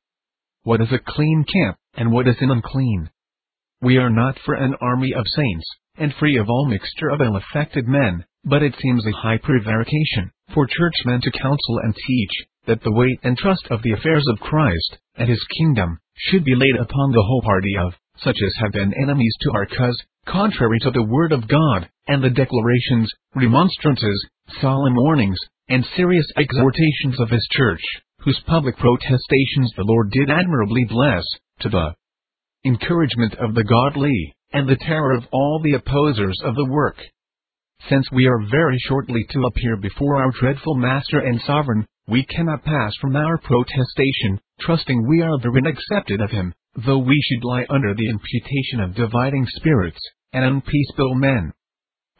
What 0.65 0.81
is 0.81 0.91
a 0.91 0.99
clean 0.99 1.45
camp, 1.45 1.77
and 1.95 2.11
what 2.11 2.27
is 2.27 2.35
an 2.41 2.51
unclean? 2.51 3.11
We 3.81 3.99
are 3.99 4.11
not 4.11 4.41
for 4.45 4.55
an 4.55 4.75
army 4.81 5.15
of 5.15 5.25
saints, 5.29 5.67
and 5.99 6.13
free 6.19 6.37
of 6.37 6.51
all 6.51 6.67
mixture 6.67 7.11
of 7.11 7.21
ill-affected 7.21 7.87
men, 7.87 8.25
but 8.45 8.65
it 8.65 8.75
seems 8.83 9.07
a 9.07 9.13
high 9.13 9.39
prevarication 9.39 10.33
for 10.53 10.67
churchmen 10.67 11.21
to 11.21 11.31
counsel 11.31 11.79
and 11.85 11.95
teach 11.95 12.47
that 12.67 12.83
the 12.83 12.93
weight 12.93 13.21
and 13.23 13.39
trust 13.39 13.69
of 13.71 13.83
the 13.83 13.93
affairs 13.93 14.25
of 14.33 14.41
Christ 14.41 14.99
and 15.15 15.29
his 15.29 15.45
kingdom 15.57 16.01
should 16.17 16.45
be 16.45 16.55
laid 16.55 16.77
upon 16.77 17.13
the 17.13 17.25
whole 17.27 17.43
party 17.43 17.77
of 17.79 17.95
such 18.19 18.37
as 18.45 18.55
have 18.59 18.73
been 18.73 18.93
enemies 19.03 19.35
to 19.41 19.51
our 19.53 19.67
cause, 19.67 20.01
contrary 20.27 20.79
to 20.81 20.91
the 20.91 21.03
word 21.03 21.33
of 21.33 21.49
God, 21.49 21.89
and 22.07 22.23
the 22.23 22.31
declarations, 22.31 23.11
remonstrances, 23.35 24.27
solemn 24.61 24.95
warnings, 24.95 25.39
and 25.69 25.85
serious 25.97 26.27
exhortations 26.37 27.19
of 27.19 27.31
his 27.31 27.47
church, 27.53 27.81
whose 28.21 28.41
public 28.47 28.77
protestations 28.77 29.73
the 29.77 29.85
Lord 29.85 30.11
did 30.11 30.31
admirably 30.31 30.85
bless, 30.85 31.25
to 31.61 31.69
the 31.69 31.95
encouragement 32.65 33.35
of 33.37 33.55
the 33.55 33.65
godly, 33.65 34.35
and 34.53 34.69
the 34.69 34.77
terror 34.77 35.17
of 35.17 35.25
all 35.33 35.61
the 35.63 35.75
opposers 35.75 36.39
of 36.45 36.55
the 36.55 36.69
work. 36.71 36.97
Since 37.89 38.07
we 38.13 38.27
are 38.27 38.47
very 38.51 38.79
shortly 38.87 39.25
to 39.31 39.47
appear 39.47 39.77
before 39.77 40.17
our 40.17 40.31
dreadful 40.39 40.77
Master 40.77 41.19
and 41.19 41.41
Sovereign, 41.41 41.87
we 42.07 42.25
cannot 42.25 42.65
pass 42.65 42.95
from 43.01 43.17
our 43.17 43.39
protestation, 43.39 44.41
trusting 44.65 45.07
we 45.09 45.23
are 45.23 45.39
therein 45.39 45.67
accepted 45.67 46.21
of 46.21 46.31
Him, 46.31 46.55
though 46.87 46.99
we 46.99 47.21
should 47.23 47.45
lie 47.45 47.67
under 47.69 47.95
the 47.95 48.09
imputation 48.09 48.81
of 48.81 48.95
dividing 48.95 49.47
spirits, 49.49 50.01
and 50.33 50.45
unpeaceable 50.45 51.15
men. 51.15 51.53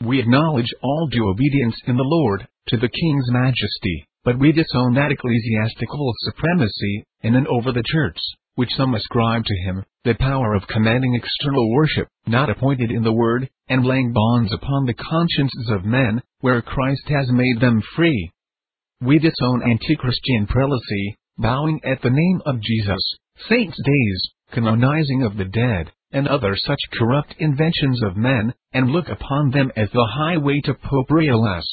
We 0.01 0.21
acknowledge 0.21 0.69
all 0.83 1.09
due 1.11 1.29
obedience 1.29 1.77
in 1.87 1.97
the 1.97 2.03
Lord, 2.05 2.47
to 2.69 2.77
the 2.77 2.89
King's 2.89 3.31
majesty, 3.31 4.07
but 4.25 4.39
we 4.39 4.53
disown 4.53 4.95
that 4.95 5.11
ecclesiastical 5.11 6.13
supremacy, 6.19 7.05
in 7.23 7.35
and 7.35 7.47
over 7.47 7.73
the 7.73 7.85
church, 7.87 8.19
which 8.55 8.75
some 8.77 8.95
ascribe 8.95 9.45
to 9.45 9.55
him, 9.65 9.85
the 10.05 10.15
power 10.15 10.55
of 10.55 10.67
commanding 10.69 11.15
external 11.15 11.71
worship, 11.73 12.09
not 12.27 12.51
appointed 12.51 12.91
in 12.91 13.03
the 13.03 13.13
word, 13.13 13.49
and 13.69 13.85
laying 13.85 14.13
bonds 14.13 14.53
upon 14.53 14.85
the 14.85 14.95
consciences 14.95 15.71
of 15.71 15.85
men, 15.85 16.21
where 16.41 16.61
Christ 16.61 17.09
has 17.09 17.31
made 17.31 17.61
them 17.61 17.83
free. 17.97 18.31
We 19.01 19.19
disown 19.19 19.63
anti-Christian 19.63 20.47
prelacy, 20.47 21.17
bowing 21.39 21.81
at 21.85 22.01
the 22.03 22.11
name 22.11 22.43
of 22.47 22.61
Jesus, 22.61 23.03
saints' 23.49 23.81
days, 23.85 24.31
canonizing 24.53 25.23
of 25.23 25.37
the 25.37 25.45
dead, 25.45 25.91
and 26.13 26.29
other 26.29 26.55
such 26.57 26.81
corrupt 26.99 27.35
inventions 27.39 28.03
of 28.03 28.17
men, 28.17 28.53
and 28.73 28.91
look 28.91 29.09
upon 29.09 29.51
them 29.51 29.73
as 29.77 29.91
the 29.91 30.09
highway 30.13 30.61
to 30.65 30.75
popery 30.75 31.29
alas. 31.29 31.65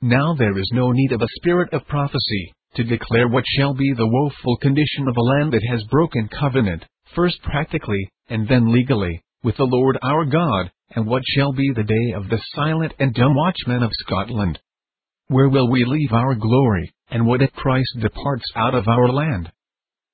Now 0.00 0.34
there 0.34 0.56
is 0.56 0.70
no 0.72 0.92
need 0.92 1.12
of 1.12 1.22
a 1.22 1.28
spirit 1.36 1.72
of 1.72 1.86
prophecy, 1.88 2.52
to 2.74 2.84
declare 2.84 3.28
what 3.28 3.44
shall 3.56 3.74
be 3.74 3.92
the 3.92 4.06
woeful 4.06 4.56
condition 4.58 5.08
of 5.08 5.16
a 5.16 5.20
land 5.20 5.52
that 5.52 5.66
has 5.70 5.82
broken 5.84 6.28
covenant, 6.28 6.84
first 7.14 7.42
practically, 7.42 8.08
and 8.28 8.46
then 8.48 8.72
legally, 8.72 9.22
with 9.42 9.56
the 9.56 9.64
Lord 9.64 9.98
our 10.02 10.24
God, 10.24 10.70
and 10.94 11.06
what 11.06 11.22
shall 11.26 11.52
be 11.52 11.72
the 11.74 11.82
day 11.82 12.12
of 12.14 12.28
the 12.28 12.40
silent 12.54 12.92
and 12.98 13.14
dumb 13.14 13.34
watchmen 13.34 13.82
of 13.82 13.90
Scotland. 13.94 14.58
Where 15.28 15.48
will 15.48 15.70
we 15.70 15.84
leave 15.84 16.12
our 16.12 16.34
glory, 16.34 16.92
and 17.10 17.26
what 17.26 17.42
if 17.42 17.52
Christ 17.52 17.88
departs 18.00 18.44
out 18.54 18.74
of 18.74 18.88
our 18.88 19.08
land? 19.08 19.50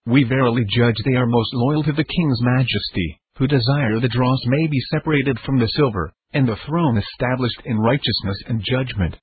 We 0.06 0.24
verily 0.24 0.64
judge 0.68 0.96
they 1.04 1.14
are 1.14 1.26
most 1.26 1.54
loyal 1.54 1.82
to 1.84 1.92
the 1.92 2.04
King's 2.04 2.40
majesty, 2.40 3.20
who 3.38 3.46
desire 3.46 4.00
the 4.00 4.08
dross 4.08 4.40
may 4.46 4.66
be 4.66 4.80
separated 4.90 5.38
from 5.40 5.58
the 5.58 5.68
silver, 5.68 6.12
and 6.32 6.46
the 6.46 6.56
throne 6.66 6.98
established 6.98 7.62
in 7.64 7.78
righteousness 7.78 8.42
and 8.46 8.64
judgment. 8.64 9.16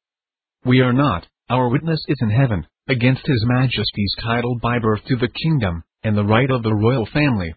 We 0.65 0.81
are 0.81 0.93
not, 0.93 1.27
our 1.49 1.69
witness 1.69 1.99
is 2.07 2.17
in 2.21 2.29
heaven, 2.29 2.65
against 2.88 3.25
His 3.25 3.43
Majesty's 3.45 4.15
title 4.23 4.57
by 4.61 4.79
birth 4.79 5.03
to 5.07 5.15
the 5.17 5.29
kingdom, 5.43 5.83
and 6.03 6.17
the 6.17 6.25
right 6.25 6.49
of 6.49 6.63
the 6.63 6.73
royal 6.73 7.05
family. 7.13 7.53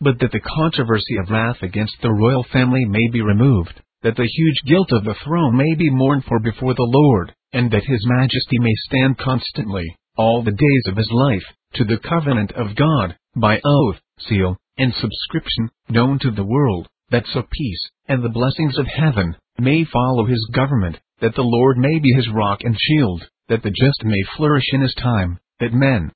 But 0.00 0.18
that 0.20 0.32
the 0.32 0.40
controversy 0.40 1.16
of 1.18 1.30
wrath 1.30 1.62
against 1.62 1.96
the 2.02 2.12
royal 2.12 2.44
family 2.52 2.84
may 2.84 3.08
be 3.12 3.20
removed, 3.20 3.80
that 4.02 4.16
the 4.16 4.26
huge 4.26 4.62
guilt 4.66 4.88
of 4.92 5.04
the 5.04 5.16
throne 5.24 5.56
may 5.56 5.74
be 5.74 5.90
mourned 5.90 6.24
for 6.24 6.38
before 6.38 6.74
the 6.74 6.86
Lord, 6.86 7.34
and 7.54 7.70
that 7.70 7.84
His 7.84 8.04
Majesty 8.04 8.58
may 8.58 8.74
stand 8.86 9.16
constantly, 9.16 9.96
all 10.16 10.42
the 10.42 10.52
days 10.52 10.82
of 10.86 10.96
his 10.96 11.10
life, 11.10 11.44
to 11.74 11.84
the 11.84 11.98
covenant 11.98 12.52
of 12.52 12.76
God, 12.76 13.16
by 13.34 13.60
oath, 13.64 13.96
seal, 14.18 14.56
and 14.76 14.92
subscription, 14.94 15.70
known 15.88 16.18
to 16.20 16.30
the 16.30 16.44
world, 16.44 16.88
that 17.10 17.24
so 17.32 17.42
peace, 17.50 17.88
and 18.08 18.22
the 18.22 18.28
blessings 18.28 18.78
of 18.78 18.86
heaven, 18.86 19.34
may 19.58 19.84
follow 19.84 20.26
his 20.26 20.44
government, 20.52 20.98
that 21.20 21.34
the 21.34 21.42
Lord 21.42 21.78
may 21.78 21.98
be 21.98 22.12
his 22.12 22.28
rock 22.28 22.60
and 22.62 22.76
shield, 22.78 23.24
that 23.48 23.62
the 23.62 23.70
just 23.70 24.04
may 24.04 24.22
flourish 24.36 24.66
in 24.72 24.80
his 24.80 24.94
time, 24.94 25.38
that 25.60 25.72
men, 25.72 26.12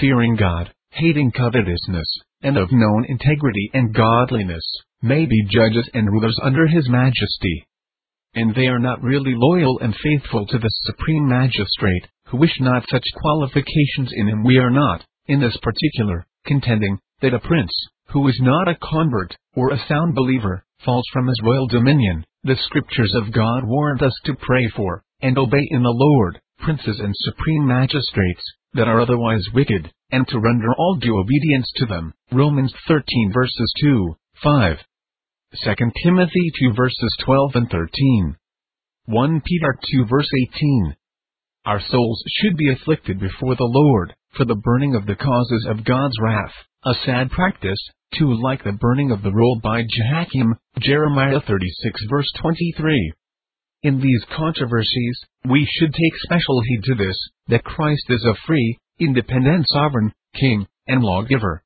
fearing 0.00 0.36
God, 0.36 0.72
hating 0.90 1.32
covetousness, 1.32 2.08
and 2.42 2.56
of 2.56 2.72
known 2.72 3.04
integrity 3.08 3.70
and 3.72 3.94
godliness, 3.94 4.64
may 5.02 5.26
be 5.26 5.46
judges 5.48 5.88
and 5.94 6.10
rulers 6.10 6.38
under 6.42 6.66
his 6.66 6.88
majesty. 6.88 7.66
And 8.36 8.54
they 8.54 8.66
are 8.66 8.78
not 8.78 9.02
really 9.02 9.32
loyal 9.34 9.78
and 9.80 9.96
faithful 9.96 10.46
to 10.46 10.58
the 10.58 10.70
supreme 10.84 11.26
magistrate, 11.26 12.06
who 12.26 12.36
wish 12.36 12.60
not 12.60 12.84
such 12.90 13.02
qualifications 13.16 14.10
in 14.12 14.28
him. 14.28 14.44
We 14.44 14.58
are 14.58 14.70
not, 14.70 15.04
in 15.26 15.40
this 15.40 15.56
particular, 15.62 16.26
contending, 16.44 16.98
that 17.22 17.32
a 17.32 17.38
prince, 17.40 17.72
who 18.08 18.28
is 18.28 18.38
not 18.40 18.68
a 18.68 18.76
convert, 18.76 19.34
or 19.54 19.72
a 19.72 19.82
sound 19.88 20.14
believer, 20.14 20.64
falls 20.84 21.04
from 21.12 21.26
his 21.26 21.40
royal 21.42 21.66
dominion. 21.66 22.24
The 22.44 22.56
scriptures 22.66 23.14
of 23.14 23.32
God 23.32 23.64
warrant 23.64 24.02
us 24.02 24.14
to 24.26 24.34
pray 24.34 24.68
for, 24.76 25.02
and 25.22 25.38
obey 25.38 25.66
in 25.70 25.82
the 25.82 25.94
Lord, 25.94 26.38
princes 26.58 27.00
and 27.00 27.14
supreme 27.16 27.66
magistrates, 27.66 28.44
that 28.74 28.86
are 28.86 29.00
otherwise 29.00 29.44
wicked, 29.54 29.90
and 30.12 30.28
to 30.28 30.38
render 30.38 30.74
all 30.76 30.96
due 30.96 31.18
obedience 31.18 31.70
to 31.76 31.86
them. 31.86 32.12
Romans 32.30 32.72
13 32.86 33.32
verses 33.32 33.72
2, 33.80 34.14
5. 34.42 34.76
2 35.64 35.74
Timothy 36.04 36.52
2 36.60 36.74
verses 36.76 37.16
12 37.24 37.50
and 37.54 37.70
13. 37.70 38.36
1 39.06 39.40
Peter 39.40 39.78
2 39.90 40.04
verse 40.04 40.28
18. 40.54 40.96
Our 41.64 41.80
souls 41.80 42.22
should 42.28 42.56
be 42.56 42.70
afflicted 42.70 43.18
before 43.18 43.54
the 43.56 43.64
Lord, 43.64 44.14
for 44.36 44.44
the 44.44 44.54
burning 44.54 44.94
of 44.94 45.06
the 45.06 45.16
causes 45.16 45.66
of 45.68 45.84
God's 45.84 46.16
wrath, 46.20 46.52
a 46.84 46.92
sad 47.06 47.30
practice, 47.30 47.78
too 48.14 48.34
like 48.42 48.64
the 48.64 48.72
burning 48.72 49.10
of 49.10 49.22
the 49.22 49.32
roll 49.32 49.58
by 49.62 49.82
Jehoiakim, 49.82 50.56
Jeremiah 50.78 51.40
36 51.40 52.02
verse 52.10 52.30
23. 52.40 53.12
In 53.82 54.00
these 54.00 54.24
controversies, 54.36 55.18
we 55.48 55.66
should 55.72 55.94
take 55.94 56.20
special 56.22 56.60
heed 56.66 56.82
to 56.84 56.94
this, 56.96 57.18
that 57.48 57.64
Christ 57.64 58.04
is 58.10 58.24
a 58.26 58.36
free, 58.46 58.78
independent 59.00 59.64
sovereign, 59.68 60.12
king, 60.34 60.66
and 60.86 61.02
lawgiver. 61.02 61.62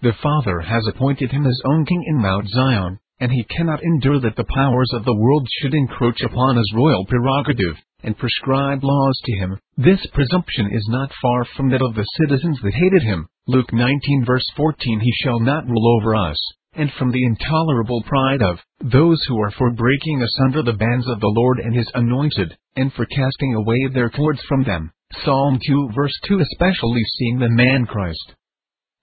The 0.00 0.12
Father 0.22 0.60
has 0.60 0.86
appointed 0.86 1.32
him 1.32 1.44
his 1.44 1.62
own 1.64 1.86
king 1.86 2.04
in 2.06 2.22
Mount 2.22 2.48
Zion, 2.48 3.00
and 3.20 3.32
he 3.32 3.44
cannot 3.44 3.82
endure 3.82 4.20
that 4.20 4.36
the 4.36 4.52
powers 4.54 4.90
of 4.92 5.04
the 5.04 5.16
world 5.16 5.48
should 5.58 5.74
encroach 5.74 6.20
upon 6.22 6.56
his 6.56 6.72
royal 6.74 7.06
prerogative 7.06 7.76
and 8.02 8.18
prescribe 8.18 8.84
laws 8.84 9.18
to 9.24 9.32
him. 9.32 9.58
This 9.76 10.04
presumption 10.12 10.70
is 10.72 10.86
not 10.90 11.10
far 11.22 11.44
from 11.56 11.70
that 11.70 11.82
of 11.82 11.94
the 11.94 12.06
citizens 12.20 12.58
that 12.62 12.74
hated 12.74 13.02
him. 13.02 13.28
Luke 13.46 13.72
19 13.72 14.24
verse 14.26 14.46
14 14.56 15.00
He 15.00 15.12
shall 15.22 15.40
not 15.40 15.66
rule 15.66 15.96
over 15.96 16.14
us, 16.14 16.38
and 16.74 16.92
from 16.98 17.10
the 17.10 17.24
intolerable 17.24 18.02
pride 18.02 18.42
of 18.42 18.58
those 18.80 19.24
who 19.26 19.40
are 19.40 19.52
for 19.52 19.72
breaking 19.72 20.22
asunder 20.22 20.62
the 20.62 20.78
bands 20.78 21.08
of 21.08 21.20
the 21.20 21.32
Lord 21.34 21.58
and 21.58 21.74
his 21.74 21.90
anointed, 21.94 22.56
and 22.76 22.92
for 22.92 23.06
casting 23.06 23.54
away 23.54 23.88
their 23.88 24.10
cords 24.10 24.40
from 24.48 24.64
them. 24.64 24.92
Psalm 25.24 25.58
2 25.66 25.90
verse 25.94 26.14
2 26.28 26.40
Especially 26.40 27.02
seeing 27.16 27.38
the 27.38 27.48
man 27.48 27.86
Christ 27.86 28.34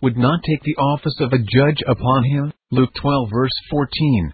would 0.03 0.17
not 0.17 0.41
take 0.43 0.61
the 0.63 0.75
office 0.75 1.15
of 1.21 1.31
a 1.31 1.37
judge 1.37 1.81
upon 1.87 2.25
him. 2.25 2.53
Luke 2.73 2.89
12 2.99 3.29
verse 3.31 3.53
14 3.69 4.33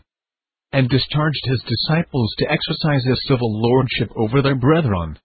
and 0.72 0.88
discharged 0.88 1.44
his 1.44 1.62
disciples 1.68 2.34
to 2.38 2.50
exercise 2.50 3.06
a 3.06 3.28
civil 3.28 3.52
lordship 3.62 4.10
over 4.16 4.42
their 4.42 4.56
brethren. 4.56 5.20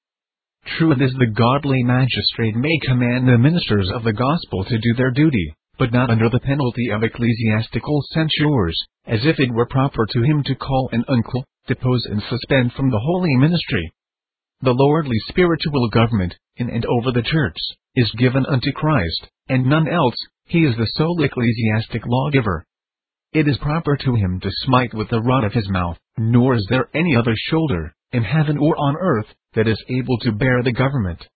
True 0.67 0.91
it 0.91 1.01
is 1.01 1.15
the 1.15 1.31
godly 1.31 1.85
magistrate 1.85 2.57
may 2.57 2.77
command 2.83 3.29
the 3.29 3.39
ministers 3.39 3.89
of 3.95 4.03
the 4.03 4.13
gospel 4.13 4.65
to 4.65 4.79
do 4.79 4.95
their 4.97 5.13
duty, 5.13 5.55
but 5.79 5.93
not 5.93 6.11
under 6.11 6.29
the 6.29 6.41
penalty 6.41 6.91
of 6.91 7.05
ecclesiastical 7.05 8.03
censures, 8.11 8.77
as 9.07 9.21
if 9.23 9.39
it 9.39 9.55
were 9.55 9.67
proper 9.67 10.07
to 10.11 10.23
him 10.23 10.43
to 10.43 10.57
call 10.57 10.89
an 10.91 11.05
uncle, 11.07 11.45
depose 11.69 12.05
and 12.07 12.21
suspend 12.21 12.73
from 12.73 12.91
the 12.91 12.99
holy 12.99 13.37
ministry. 13.37 13.93
The 14.63 14.75
lordly 14.75 15.21
spiritual 15.29 15.89
government, 15.91 16.35
in 16.57 16.69
and 16.69 16.85
over 16.87 17.13
the 17.13 17.23
church, 17.23 17.59
is 17.95 18.11
given 18.19 18.45
unto 18.47 18.73
Christ, 18.73 19.29
and 19.49 19.67
none 19.67 19.87
else, 19.87 20.17
he 20.47 20.65
is 20.65 20.77
the 20.77 20.91
sole 20.97 21.23
ecclesiastic 21.23 22.03
lawgiver. 22.09 22.65
It 23.35 23.49
is 23.49 23.59
proper 23.59 23.97
to 23.97 24.15
him 24.15 24.39
to 24.39 24.51
smite 24.65 24.95
with 24.95 25.09
the 25.09 25.21
rod 25.21 25.43
of 25.43 25.53
his 25.53 25.69
mouth, 25.69 25.99
nor 26.17 26.55
is 26.55 26.65
there 26.71 26.89
any 26.95 27.17
other 27.17 27.35
shoulder, 27.37 27.93
in 28.13 28.23
heaven 28.23 28.57
or 28.59 28.77
on 28.79 28.95
earth, 28.97 29.27
that 29.55 29.67
is 29.67 29.85
able 29.89 30.19
to 30.19 30.31
bear 30.31 30.63
the 30.63 30.71
government. 30.71 31.27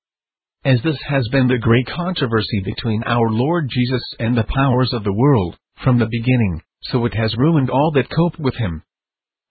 As 0.64 0.80
this 0.84 0.98
has 1.08 1.26
been 1.32 1.48
the 1.48 1.58
great 1.58 1.88
controversy 1.88 2.60
between 2.64 3.02
our 3.02 3.28
Lord 3.32 3.68
Jesus 3.68 4.02
and 4.20 4.36
the 4.36 4.44
powers 4.44 4.92
of 4.92 5.02
the 5.02 5.12
world, 5.12 5.58
from 5.82 5.98
the 5.98 6.06
beginning, 6.08 6.62
so 6.82 7.04
it 7.04 7.14
has 7.14 7.36
ruined 7.36 7.68
all 7.68 7.90
that 7.96 8.10
cope 8.14 8.38
with 8.38 8.54
him. 8.54 8.84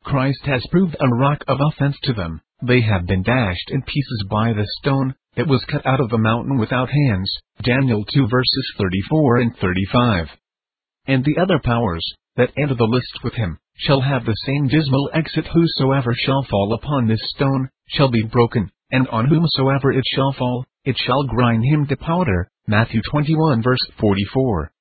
Christ 0.06 0.46
has 0.46 0.66
proved 0.72 0.96
a 1.02 1.16
rock 1.16 1.44
of 1.50 1.60
offense 1.60 1.98
to 2.04 2.14
them, 2.14 2.40
they 2.64 2.80
have 2.80 3.06
been 3.06 3.24
dashed 3.24 3.72
in 3.72 3.82
pieces 3.82 4.24
by 4.32 4.54
the 4.54 4.66
stone, 4.80 5.16
that 5.36 5.50
was 5.50 5.66
cut 5.70 5.86
out 5.86 6.00
of 6.00 6.10
the 6.10 6.18
mountain 6.18 6.58
without 6.58 6.90
hands, 6.90 7.30
Daniel 7.62 8.06
2 8.06 8.28
verses 8.30 8.74
34 8.78 9.38
and 9.40 9.58
35. 9.58 10.28
And 11.08 11.26
the 11.26 11.42
other 11.42 11.60
powers, 11.62 12.06
that 12.38 12.54
enter 12.58 12.76
the 12.76 12.86
list 12.86 13.24
with 13.24 13.34
him, 13.34 13.60
shall 13.76 14.02
have 14.02 14.26
the 14.26 14.36
same 14.46 14.68
dismal 14.68 15.10
exit 15.14 15.46
whosoever 15.48 16.14
shall 16.14 16.46
fall 16.50 16.74
upon 16.74 17.08
this 17.08 17.22
stone, 17.36 17.70
shall 17.90 18.10
be 18.10 18.24
broken, 18.24 18.72
and 18.92 19.08
on 19.10 19.28
whomsoever 19.28 19.92
it 19.92 20.06
shall 20.16 20.34
fall, 20.34 20.66
it 20.86 20.96
shall 20.98 21.24
grind 21.24 21.64
him 21.66 21.86
to 21.88 21.98
powder. 21.98 22.50
Matthew 22.68 23.02
21 23.12 23.62
verse 23.62 23.86
44. 24.00 24.72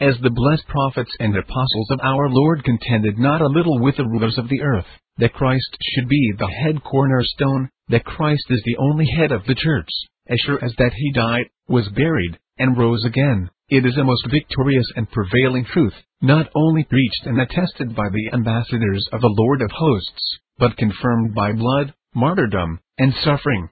As 0.00 0.16
the 0.20 0.30
blessed 0.30 0.66
prophets 0.68 1.10
and 1.20 1.34
apostles 1.36 1.90
of 1.90 2.00
our 2.02 2.28
Lord 2.28 2.64
contended 2.64 3.18
not 3.18 3.40
a 3.40 3.46
little 3.46 3.80
with 3.80 3.96
the 3.96 4.06
rulers 4.06 4.36
of 4.36 4.48
the 4.48 4.60
earth, 4.62 4.86
that 5.18 5.32
Christ 5.32 5.76
should 5.80 6.08
be 6.08 6.32
the 6.38 6.48
head 6.48 6.82
cornerstone, 6.84 7.70
that 7.88 8.04
Christ 8.04 8.44
is 8.50 8.62
the 8.64 8.76
only 8.76 9.06
head 9.06 9.32
of 9.32 9.44
the 9.46 9.54
church, 9.54 9.88
as 10.28 10.38
sure 10.40 10.62
as 10.62 10.74
that 10.76 10.92
he 10.94 11.12
died, 11.12 11.46
was 11.68 11.88
buried, 11.88 12.38
and 12.58 12.76
rose 12.76 13.04
again, 13.04 13.50
it 13.68 13.84
is 13.84 13.96
a 13.96 14.04
most 14.04 14.24
victorious 14.30 14.86
and 14.94 15.10
prevailing 15.10 15.64
truth, 15.64 15.94
not 16.22 16.48
only 16.54 16.84
preached 16.84 17.26
and 17.26 17.40
attested 17.40 17.96
by 17.96 18.08
the 18.12 18.30
ambassadors 18.32 19.08
of 19.12 19.20
the 19.20 19.34
Lord 19.36 19.60
of 19.60 19.70
hosts, 19.72 20.38
but 20.58 20.76
confirmed 20.76 21.34
by 21.34 21.52
blood, 21.52 21.92
martyrdom, 22.14 22.78
and 22.98 23.12
suffering. 23.24 23.68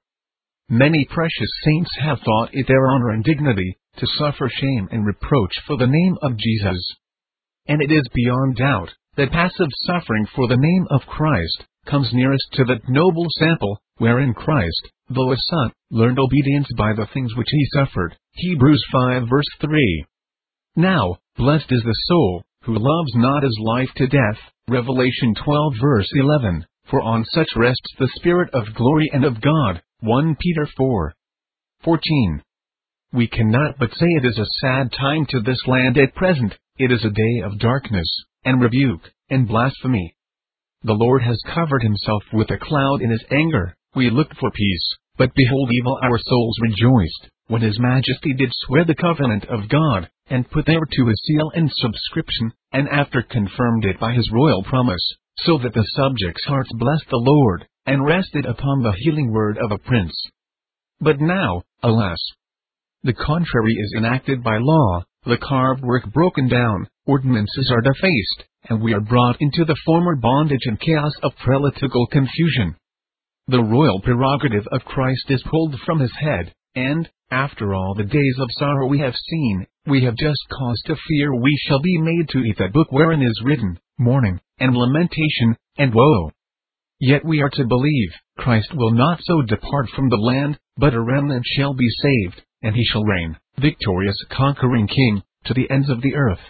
Many 0.68 1.06
precious 1.08 1.50
saints 1.64 1.90
have 2.00 2.18
thought 2.20 2.50
it 2.52 2.66
their 2.66 2.88
honor 2.88 3.10
and 3.10 3.22
dignity 3.22 3.78
to 3.98 4.06
suffer 4.18 4.48
shame 4.48 4.88
and 4.90 5.06
reproach 5.06 5.54
for 5.66 5.76
the 5.76 5.86
name 5.86 6.16
of 6.22 6.36
Jesus. 6.38 6.96
And 7.68 7.80
it 7.80 7.92
is 7.92 8.08
beyond 8.12 8.56
doubt 8.56 8.90
that 9.16 9.30
passive 9.30 9.70
suffering 9.86 10.26
for 10.34 10.48
the 10.48 10.56
name 10.56 10.86
of 10.90 11.06
Christ 11.06 11.64
comes 11.86 12.10
nearest 12.12 12.44
to 12.54 12.64
that 12.64 12.88
noble 12.88 13.26
sample, 13.38 13.78
wherein 13.98 14.34
Christ, 14.34 14.88
though 15.08 15.30
a 15.30 15.36
son, 15.36 15.72
learned 15.92 16.18
obedience 16.18 16.68
by 16.76 16.94
the 16.94 17.06
things 17.14 17.36
which 17.36 17.48
he 17.50 17.64
suffered. 17.76 18.16
Hebrews 18.36 18.84
5 18.90 19.28
verse 19.30 19.46
3. 19.60 20.06
Now, 20.74 21.18
blessed 21.36 21.70
is 21.70 21.84
the 21.84 21.96
soul, 22.08 22.42
who 22.64 22.74
loves 22.74 23.14
not 23.14 23.44
his 23.44 23.56
life 23.62 23.90
to 23.96 24.08
death. 24.08 24.40
Revelation 24.68 25.36
12 25.44 25.74
verse 25.80 26.10
11. 26.16 26.66
For 26.90 27.00
on 27.00 27.24
such 27.26 27.46
rests 27.54 27.94
the 27.96 28.10
Spirit 28.16 28.52
of 28.52 28.74
glory 28.74 29.08
and 29.12 29.24
of 29.24 29.40
God. 29.40 29.82
1 30.00 30.36
Peter 30.40 30.66
4. 30.76 31.14
14. 31.84 32.42
We 33.12 33.28
cannot 33.28 33.78
but 33.78 33.92
say 33.92 34.06
it 34.06 34.24
is 34.24 34.38
a 34.38 34.50
sad 34.60 34.90
time 34.90 35.26
to 35.26 35.40
this 35.40 35.60
land 35.68 35.96
at 35.96 36.16
present, 36.16 36.58
it 36.76 36.90
is 36.90 37.04
a 37.04 37.10
day 37.10 37.40
of 37.44 37.60
darkness, 37.60 38.08
and 38.44 38.60
rebuke, 38.60 39.12
and 39.30 39.46
blasphemy. 39.46 40.16
The 40.82 40.94
Lord 40.94 41.22
has 41.22 41.38
covered 41.54 41.84
himself 41.84 42.24
with 42.32 42.50
a 42.50 42.58
cloud 42.58 43.00
in 43.00 43.10
his 43.10 43.24
anger, 43.30 43.76
we 43.94 44.10
looked 44.10 44.36
for 44.38 44.50
peace, 44.50 44.96
but 45.16 45.30
behold 45.36 45.70
evil 45.72 46.00
our 46.02 46.18
souls 46.18 46.56
rejoiced, 46.60 47.30
when 47.48 47.62
his 47.62 47.78
majesty 47.78 48.34
did 48.34 48.50
swear 48.52 48.84
the 48.84 48.94
covenant 48.94 49.44
of 49.46 49.68
God, 49.68 50.08
and 50.28 50.50
put 50.50 50.66
thereto 50.66 51.06
his 51.06 51.20
seal 51.24 51.50
and 51.54 51.70
subscription, 51.72 52.52
and 52.72 52.88
after 52.88 53.22
confirmed 53.22 53.84
it 53.84 54.00
by 54.00 54.12
his 54.12 54.30
royal 54.32 54.62
promise, 54.62 55.14
so 55.38 55.58
that 55.58 55.74
the 55.74 55.86
subjects' 55.94 56.44
hearts 56.46 56.70
blessed 56.72 57.08
the 57.10 57.16
Lord, 57.16 57.66
and 57.86 58.04
rested 58.04 58.46
upon 58.46 58.82
the 58.82 58.94
healing 58.98 59.30
word 59.30 59.58
of 59.58 59.72
a 59.72 59.78
prince. 59.78 60.14
But 61.00 61.20
now, 61.20 61.62
alas! 61.82 62.18
The 63.02 63.12
contrary 63.12 63.74
is 63.74 63.94
enacted 63.98 64.42
by 64.42 64.56
law, 64.58 65.02
the 65.26 65.36
carved 65.36 65.82
work 65.82 66.10
broken 66.12 66.48
down, 66.48 66.88
ordinances 67.06 67.70
are 67.70 67.82
defaced, 67.82 68.44
and 68.70 68.80
we 68.80 68.94
are 68.94 69.00
brought 69.00 69.36
into 69.40 69.64
the 69.66 69.76
former 69.84 70.16
bondage 70.16 70.64
and 70.64 70.80
chaos 70.80 71.12
of 71.22 71.36
prelatical 71.36 72.06
confusion. 72.06 72.76
The 73.48 73.62
royal 73.62 74.00
prerogative 74.00 74.66
of 74.72 74.86
Christ 74.86 75.24
is 75.28 75.44
pulled 75.50 75.78
from 75.84 76.00
his 76.00 76.12
head, 76.18 76.54
and, 76.74 77.08
after 77.34 77.74
all 77.74 77.94
the 77.94 78.04
days 78.04 78.36
of 78.38 78.48
sorrow 78.52 78.86
we 78.86 79.00
have 79.00 79.16
seen, 79.28 79.66
we 79.86 80.04
have 80.04 80.16
just 80.16 80.38
cause 80.56 80.80
to 80.86 80.94
fear 81.08 81.34
we 81.34 81.58
shall 81.66 81.80
be 81.80 81.98
made 81.98 82.28
to 82.28 82.38
eat 82.38 82.56
that 82.58 82.72
book 82.72 82.86
wherein 82.90 83.22
is 83.22 83.42
written, 83.44 83.78
mourning, 83.98 84.40
and 84.60 84.76
lamentation, 84.76 85.56
and 85.76 85.92
woe. 85.92 86.30
Yet 87.00 87.24
we 87.24 87.42
are 87.42 87.50
to 87.50 87.66
believe, 87.66 88.12
Christ 88.38 88.68
will 88.74 88.92
not 88.92 89.18
so 89.22 89.42
depart 89.42 89.90
from 89.90 90.08
the 90.08 90.16
land, 90.16 90.58
but 90.76 90.94
a 90.94 91.00
remnant 91.00 91.44
shall 91.56 91.74
be 91.74 91.88
saved, 92.00 92.42
and 92.62 92.74
he 92.76 92.84
shall 92.84 93.04
reign, 93.04 93.36
victorious 93.58 94.16
conquering 94.30 94.86
king, 94.86 95.22
to 95.46 95.54
the 95.54 95.68
ends 95.70 95.90
of 95.90 96.02
the 96.02 96.14
earth. 96.14 96.40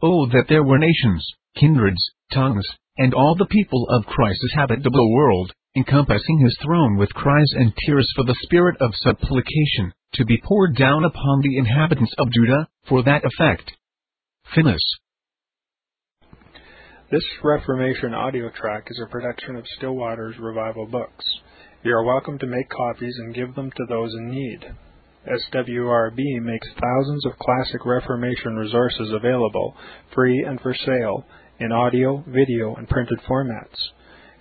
Oh, 0.00 0.26
that 0.26 0.46
there 0.48 0.62
were 0.62 0.78
nations, 0.78 1.26
kindreds, 1.56 2.02
tongues, 2.32 2.66
and 2.96 3.14
all 3.14 3.34
the 3.34 3.46
people 3.46 3.86
of 3.90 4.06
Christ's 4.06 4.54
habitable 4.54 5.12
world, 5.12 5.52
encompassing 5.76 6.38
his 6.38 6.56
throne 6.62 6.96
with 6.96 7.12
cries 7.14 7.52
and 7.54 7.72
tears 7.84 8.08
for 8.14 8.24
the 8.24 8.36
spirit 8.42 8.76
of 8.80 8.94
supplication, 8.94 9.92
to 10.14 10.24
be 10.24 10.40
poured 10.42 10.76
down 10.76 11.04
upon 11.04 11.40
the 11.40 11.58
inhabitants 11.58 12.12
of 12.18 12.28
Judah, 12.32 12.68
for 12.88 13.02
that 13.02 13.22
effect. 13.24 13.72
Finis. 14.54 14.80
This 17.10 17.24
Reformation 17.42 18.14
audio 18.14 18.50
track 18.50 18.88
is 18.88 19.00
a 19.04 19.10
production 19.10 19.56
of 19.56 19.64
Still 19.76 19.94
Waters 19.94 20.36
Revival 20.40 20.86
Books. 20.86 21.24
You 21.82 21.92
are 21.94 22.04
welcome 22.04 22.38
to 22.38 22.46
make 22.46 22.68
copies 22.70 23.14
and 23.18 23.34
give 23.34 23.54
them 23.54 23.70
to 23.70 23.84
those 23.88 24.12
in 24.14 24.30
need. 24.30 24.64
SWRB 25.26 26.42
makes 26.42 26.68
thousands 26.80 27.24
of 27.26 27.38
classic 27.38 27.84
Reformation 27.84 28.56
resources 28.56 29.12
available, 29.12 29.76
free 30.14 30.44
and 30.46 30.60
for 30.60 30.74
sale, 30.74 31.24
in 31.60 31.72
audio, 31.72 32.24
video, 32.26 32.74
and 32.74 32.88
printed 32.88 33.18
formats. 33.28 33.76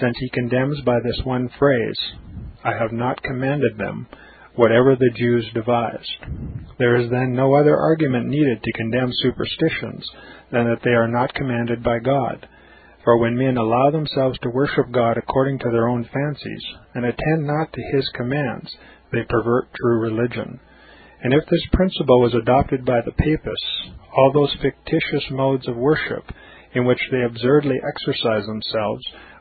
since 0.00 0.16
he 0.18 0.30
condemns 0.30 0.80
by 0.82 0.98
this 1.00 1.20
one 1.24 1.48
phrase, 1.58 1.98
I 2.64 2.72
have 2.72 2.92
not 2.92 3.22
commanded 3.22 3.76
them, 3.76 4.06
whatever 4.54 4.96
the 4.96 5.10
Jews 5.16 5.46
devised. 5.54 6.16
There 6.78 6.96
is 6.96 7.10
then 7.10 7.34
no 7.34 7.54
other 7.54 7.76
argument 7.76 8.26
needed 8.26 8.62
to 8.62 8.72
condemn 8.72 9.10
superstitions 9.12 10.04
than 10.50 10.64
that 10.66 10.80
they 10.84 10.90
are 10.90 11.08
not 11.08 11.34
commanded 11.34 11.82
by 11.82 11.98
God. 11.98 12.48
For 13.04 13.18
when 13.18 13.36
men 13.36 13.56
allow 13.56 13.90
themselves 13.90 14.38
to 14.42 14.50
worship 14.50 14.92
God 14.92 15.18
according 15.18 15.58
to 15.60 15.70
their 15.70 15.88
own 15.88 16.04
fancies, 16.04 16.62
and 16.94 17.04
attend 17.04 17.46
not 17.46 17.72
to 17.72 17.96
his 17.96 18.08
commands, 18.14 18.70
they 19.12 19.24
pervert 19.28 19.74
true 19.74 20.00
religion. 20.00 20.60
And 21.22 21.34
if 21.34 21.44
this 21.50 21.66
principle 21.72 22.20
was 22.20 22.34
adopted 22.34 22.84
by 22.84 23.00
the 23.04 23.12
papists, 23.12 23.90
all 24.16 24.32
those 24.32 24.54
fictitious 24.60 25.30
modes 25.30 25.66
of 25.68 25.76
worship 25.76 26.24
in 26.74 26.84
which 26.84 27.00
they 27.10 27.22
absurdly 27.22 27.76
exercise 27.76 28.46
themselves 28.46 29.04